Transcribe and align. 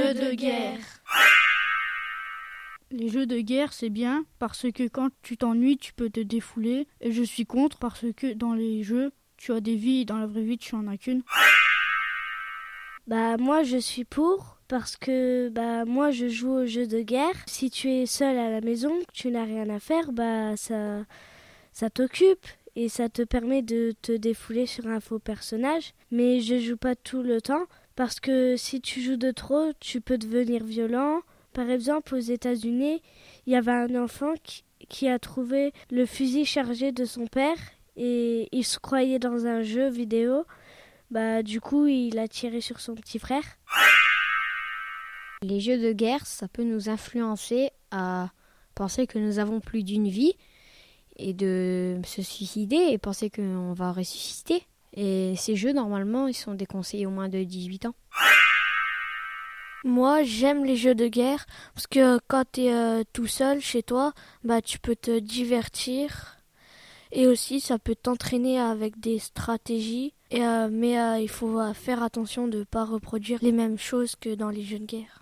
jeux 0.00 0.14
de 0.14 0.34
guerre. 0.34 0.78
Les 2.92 3.08
jeux 3.08 3.26
de 3.26 3.38
guerre, 3.38 3.72
c'est 3.72 3.90
bien 3.90 4.24
parce 4.38 4.70
que 4.72 4.88
quand 4.88 5.10
tu 5.22 5.36
t'ennuies, 5.36 5.78
tu 5.78 5.92
peux 5.92 6.10
te 6.10 6.20
défouler. 6.20 6.88
Et 7.00 7.12
je 7.12 7.22
suis 7.22 7.46
contre 7.46 7.78
parce 7.78 8.04
que 8.16 8.32
dans 8.32 8.52
les 8.52 8.82
jeux, 8.82 9.12
tu 9.36 9.52
as 9.52 9.60
des 9.60 9.76
vies 9.76 10.00
et 10.00 10.04
dans 10.04 10.18
la 10.18 10.26
vraie 10.26 10.42
vie, 10.42 10.58
tu 10.58 10.74
en 10.74 10.86
as 10.88 10.96
qu'une. 10.96 11.22
Bah 13.06 13.36
moi 13.38 13.62
je 13.62 13.76
suis 13.76 14.04
pour 14.04 14.58
parce 14.68 14.96
que 14.96 15.48
bah 15.48 15.84
moi 15.84 16.10
je 16.10 16.28
joue 16.28 16.50
aux 16.50 16.66
jeux 16.66 16.86
de 16.86 17.00
guerre. 17.00 17.34
Si 17.46 17.70
tu 17.70 17.88
es 17.90 18.06
seul 18.06 18.36
à 18.38 18.50
la 18.50 18.60
maison, 18.60 19.00
que 19.00 19.12
tu 19.12 19.30
n'as 19.30 19.44
rien 19.44 19.68
à 19.68 19.80
faire, 19.80 20.12
bah 20.12 20.56
ça 20.56 21.04
ça 21.72 21.90
t'occupe 21.90 22.46
et 22.76 22.88
ça 22.88 23.08
te 23.08 23.22
permet 23.22 23.62
de 23.62 23.94
te 24.02 24.12
défouler 24.12 24.66
sur 24.66 24.86
un 24.86 25.00
faux 25.00 25.18
personnage. 25.18 25.94
Mais 26.10 26.40
je 26.40 26.58
joue 26.58 26.76
pas 26.76 26.94
tout 26.94 27.22
le 27.22 27.40
temps 27.40 27.66
parce 28.00 28.18
que 28.18 28.56
si 28.56 28.80
tu 28.80 29.02
joues 29.02 29.18
de 29.18 29.30
trop, 29.30 29.74
tu 29.78 30.00
peux 30.00 30.16
devenir 30.16 30.64
violent. 30.64 31.20
Par 31.52 31.68
exemple, 31.68 32.14
aux 32.14 32.18
États-Unis, 32.18 33.02
il 33.44 33.52
y 33.52 33.56
avait 33.56 33.72
un 33.72 33.94
enfant 33.94 34.32
qui, 34.88 35.06
a 35.06 35.18
trouvé 35.18 35.74
le 35.90 36.06
fusil 36.06 36.46
chargé 36.46 36.92
de 36.92 37.04
son 37.04 37.26
père 37.26 37.58
et 37.98 38.48
il 38.52 38.64
se 38.64 38.78
croyait 38.78 39.18
dans 39.18 39.46
un 39.46 39.60
jeu 39.60 39.90
vidéo. 39.90 40.46
Bah 41.10 41.42
du 41.42 41.60
coup, 41.60 41.88
il 41.88 42.18
a 42.18 42.26
tiré 42.26 42.62
sur 42.62 42.80
son 42.80 42.94
petit 42.94 43.18
frère. 43.18 43.44
Les 45.42 45.60
jeux 45.60 45.76
de 45.76 45.92
guerre, 45.92 46.24
ça 46.24 46.48
peut 46.48 46.64
nous 46.64 46.88
influencer 46.88 47.68
à 47.90 48.30
penser 48.74 49.06
que 49.06 49.18
nous 49.18 49.38
avons 49.38 49.60
plus 49.60 49.82
d'une 49.82 50.08
vie 50.08 50.32
et 51.18 51.34
de 51.34 52.00
se 52.06 52.22
suicider 52.22 52.92
et 52.92 52.96
penser 52.96 53.28
qu'on 53.28 53.74
va 53.74 53.92
ressusciter. 53.92 54.64
Et 54.94 55.34
ces 55.36 55.56
jeux, 55.56 55.72
normalement, 55.72 56.26
ils 56.26 56.34
sont 56.34 56.54
déconseillés 56.54 57.06
au 57.06 57.10
moins 57.10 57.28
de 57.28 57.42
18 57.42 57.86
ans. 57.86 57.94
Moi, 59.84 60.22
j'aime 60.24 60.64
les 60.64 60.76
jeux 60.76 60.94
de 60.94 61.08
guerre 61.08 61.46
parce 61.74 61.86
que 61.86 62.18
quand 62.28 62.44
tu 62.52 62.62
es 62.62 62.74
euh, 62.74 63.02
tout 63.14 63.26
seul 63.26 63.60
chez 63.60 63.82
toi, 63.82 64.12
bah 64.44 64.60
tu 64.60 64.78
peux 64.78 64.94
te 64.94 65.18
divertir 65.18 66.36
et 67.12 67.26
aussi 67.26 67.60
ça 67.60 67.78
peut 67.78 67.94
t'entraîner 67.94 68.60
avec 68.60 69.00
des 69.00 69.18
stratégies. 69.18 70.12
Et, 70.30 70.44
euh, 70.44 70.68
mais 70.70 71.00
euh, 71.00 71.18
il 71.18 71.30
faut 71.30 71.58
faire 71.72 72.02
attention 72.02 72.46
de 72.46 72.58
ne 72.58 72.64
pas 72.64 72.84
reproduire 72.84 73.38
les 73.42 73.52
mêmes 73.52 73.78
choses 73.78 74.16
que 74.16 74.34
dans 74.34 74.50
les 74.50 74.62
jeux 74.62 74.78
de 74.78 74.84
guerre. 74.84 75.18